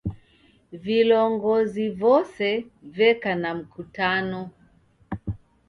Vilongozi 0.83 1.85
vose 2.01 2.47
veka 2.95 3.31
na 3.41 3.51
mkutano 3.57 4.41